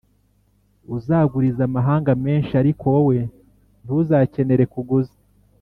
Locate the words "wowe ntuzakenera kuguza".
2.93-5.15